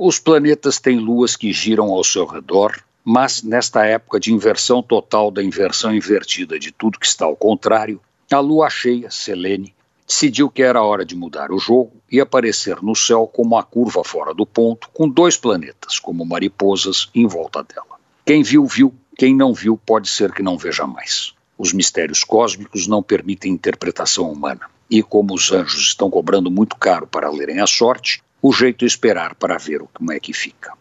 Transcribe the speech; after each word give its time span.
Os 0.00 0.20
planetas 0.20 0.78
têm 0.78 1.00
luas 1.00 1.34
que 1.34 1.52
giram 1.52 1.86
ao 1.86 2.04
seu 2.04 2.24
redor, 2.24 2.80
mas 3.04 3.42
nesta 3.42 3.84
época 3.84 4.20
de 4.20 4.32
inversão 4.32 4.80
total 4.80 5.28
da 5.28 5.42
inversão 5.42 5.92
invertida 5.92 6.56
de 6.56 6.70
tudo 6.70 7.00
que 7.00 7.06
está 7.06 7.24
ao 7.24 7.34
contrário, 7.34 8.00
a 8.30 8.38
lua 8.38 8.70
cheia, 8.70 9.10
Selene, 9.10 9.74
decidiu 10.06 10.48
que 10.48 10.62
era 10.62 10.84
hora 10.84 11.04
de 11.04 11.16
mudar 11.16 11.50
o 11.50 11.58
jogo 11.58 11.94
e 12.08 12.20
aparecer 12.20 12.80
no 12.80 12.94
céu 12.94 13.26
como 13.26 13.56
uma 13.56 13.64
curva 13.64 14.04
fora 14.04 14.32
do 14.32 14.46
ponto, 14.46 14.88
com 14.94 15.08
dois 15.08 15.36
planetas, 15.36 15.98
como 15.98 16.24
mariposas, 16.24 17.10
em 17.12 17.26
volta 17.26 17.64
dela. 17.64 17.98
Quem 18.24 18.44
viu, 18.44 18.66
viu, 18.66 18.94
quem 19.16 19.34
não 19.34 19.52
viu, 19.52 19.76
pode 19.76 20.08
ser 20.08 20.30
que 20.32 20.44
não 20.44 20.56
veja 20.56 20.86
mais. 20.86 21.34
Os 21.58 21.72
mistérios 21.72 22.22
cósmicos 22.22 22.86
não 22.86 23.02
permitem 23.02 23.50
interpretação 23.50 24.30
humana. 24.30 24.70
E 24.88 25.02
como 25.02 25.34
os 25.34 25.50
anjos 25.50 25.88
estão 25.88 26.08
cobrando 26.08 26.52
muito 26.52 26.76
caro 26.76 27.04
para 27.04 27.28
lerem 27.28 27.58
a 27.58 27.66
sorte, 27.66 28.22
o 28.40 28.52
jeito 28.52 28.84
é 28.84 28.86
esperar 28.86 29.34
para 29.34 29.58
ver 29.58 29.82
como 29.92 30.12
é 30.12 30.20
que 30.20 30.32
fica. 30.32 30.72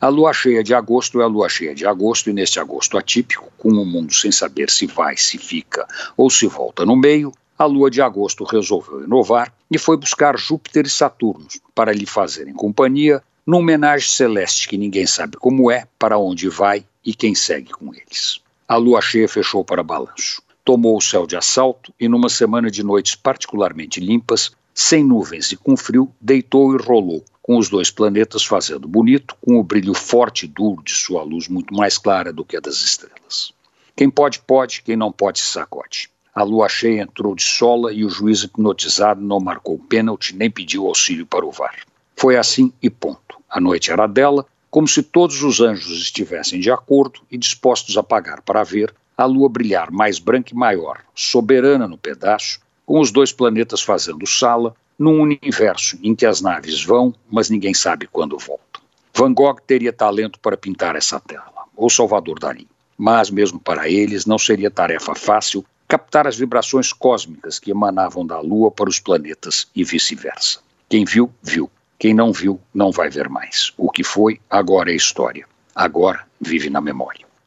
A 0.00 0.08
lua 0.08 0.32
cheia 0.32 0.62
de 0.62 0.74
agosto 0.74 1.20
é 1.20 1.24
a 1.24 1.26
lua 1.26 1.48
cheia 1.48 1.74
de 1.74 1.86
agosto, 1.86 2.28
e 2.28 2.32
neste 2.32 2.60
agosto 2.60 2.98
atípico, 2.98 3.50
com 3.56 3.68
o 3.68 3.86
mundo 3.86 4.12
sem 4.12 4.30
saber 4.30 4.68
se 4.68 4.86
vai, 4.86 5.16
se 5.16 5.38
fica 5.38 5.86
ou 6.16 6.28
se 6.28 6.46
volta 6.46 6.84
no 6.84 6.94
meio, 6.94 7.32
a 7.58 7.64
lua 7.64 7.90
de 7.90 8.02
agosto 8.02 8.44
resolveu 8.44 9.04
inovar 9.04 9.52
e 9.70 9.78
foi 9.78 9.96
buscar 9.96 10.38
Júpiter 10.38 10.86
e 10.86 10.90
Saturno 10.90 11.46
para 11.74 11.92
lhe 11.92 12.04
fazerem 12.04 12.52
companhia 12.52 13.22
numa 13.46 13.60
homenagem 13.60 14.08
celeste 14.08 14.68
que 14.68 14.76
ninguém 14.76 15.06
sabe 15.06 15.36
como 15.36 15.70
é, 15.70 15.86
para 15.98 16.18
onde 16.18 16.48
vai 16.48 16.84
e 17.04 17.14
quem 17.14 17.34
segue 17.34 17.70
com 17.70 17.94
eles. 17.94 18.40
A 18.66 18.76
lua 18.76 19.00
cheia 19.00 19.28
fechou 19.28 19.64
para 19.64 19.82
balanço. 19.82 20.42
Tomou 20.64 20.96
o 20.96 21.00
céu 21.00 21.26
de 21.26 21.36
assalto 21.36 21.92
e, 22.00 22.08
numa 22.08 22.30
semana 22.30 22.70
de 22.70 22.82
noites 22.82 23.14
particularmente 23.14 24.00
limpas, 24.00 24.52
sem 24.74 25.04
nuvens 25.04 25.52
e 25.52 25.56
com 25.56 25.76
frio, 25.76 26.12
deitou 26.20 26.74
e 26.74 26.82
rolou, 26.82 27.24
com 27.40 27.56
os 27.56 27.68
dois 27.68 27.90
planetas 27.90 28.44
fazendo 28.44 28.88
bonito, 28.88 29.36
com 29.40 29.58
o 29.58 29.62
brilho 29.62 29.94
forte 29.94 30.46
e 30.46 30.48
duro 30.48 30.82
de 30.82 30.92
sua 30.92 31.22
luz 31.22 31.46
muito 31.46 31.72
mais 31.72 31.96
clara 31.96 32.32
do 32.32 32.44
que 32.44 32.56
a 32.56 32.60
das 32.60 32.76
estrelas. 32.76 33.52
Quem 33.94 34.10
pode, 34.10 34.40
pode, 34.40 34.82
quem 34.82 34.96
não 34.96 35.12
pode, 35.12 35.40
sacode. 35.40 36.10
A 36.34 36.42
lua 36.42 36.68
cheia 36.68 37.02
entrou 37.02 37.34
de 37.36 37.44
sola 37.44 37.92
e 37.92 38.04
o 38.04 38.10
juiz 38.10 38.42
hipnotizado 38.42 39.20
não 39.20 39.38
marcou 39.38 39.78
pênalti 39.78 40.34
nem 40.34 40.50
pediu 40.50 40.86
auxílio 40.86 41.24
para 41.24 41.46
o 41.46 41.52
VAR. 41.52 41.76
Foi 42.16 42.36
assim 42.36 42.72
e 42.82 42.90
ponto. 42.90 43.38
A 43.48 43.60
noite 43.60 43.92
era 43.92 44.08
dela, 44.08 44.44
como 44.68 44.88
se 44.88 45.04
todos 45.04 45.44
os 45.44 45.60
anjos 45.60 46.02
estivessem 46.02 46.58
de 46.58 46.72
acordo 46.72 47.20
e 47.30 47.38
dispostos 47.38 47.96
a 47.96 48.02
pagar 48.02 48.42
para 48.42 48.64
ver 48.64 48.92
a 49.16 49.24
lua 49.24 49.48
brilhar 49.48 49.92
mais 49.92 50.18
branca 50.18 50.52
e 50.52 50.56
maior, 50.56 51.00
soberana 51.14 51.86
no 51.86 51.96
pedaço, 51.96 52.58
com 52.86 53.00
os 53.00 53.10
dois 53.10 53.32
planetas 53.32 53.82
fazendo 53.82 54.26
sala, 54.26 54.74
num 54.98 55.20
universo 55.20 55.98
em 56.02 56.14
que 56.14 56.26
as 56.26 56.40
naves 56.40 56.84
vão, 56.84 57.14
mas 57.30 57.50
ninguém 57.50 57.74
sabe 57.74 58.06
quando 58.06 58.38
voltam. 58.38 58.82
Van 59.14 59.32
Gogh 59.32 59.60
teria 59.66 59.92
talento 59.92 60.38
para 60.40 60.56
pintar 60.56 60.96
essa 60.96 61.20
tela, 61.20 61.52
ou 61.76 61.88
Salvador 61.88 62.38
Dalí. 62.38 62.66
Mas, 62.96 63.30
mesmo 63.30 63.58
para 63.58 63.88
eles, 63.88 64.24
não 64.26 64.38
seria 64.38 64.70
tarefa 64.70 65.14
fácil 65.14 65.64
captar 65.86 66.26
as 66.26 66.36
vibrações 66.36 66.92
cósmicas 66.92 67.58
que 67.58 67.70
emanavam 67.70 68.26
da 68.26 68.40
Lua 68.40 68.70
para 68.70 68.88
os 68.88 69.00
planetas 69.00 69.68
e 69.74 69.84
vice-versa. 69.84 70.60
Quem 70.88 71.04
viu, 71.04 71.30
viu. 71.42 71.70
Quem 71.98 72.14
não 72.14 72.32
viu, 72.32 72.60
não 72.72 72.90
vai 72.90 73.08
ver 73.08 73.28
mais. 73.28 73.72
O 73.76 73.90
que 73.90 74.04
foi, 74.04 74.40
agora 74.48 74.90
é 74.90 74.94
história. 74.94 75.46
Agora 75.74 76.24
vive 76.40 76.70
na 76.70 76.80
memória. 76.80 77.26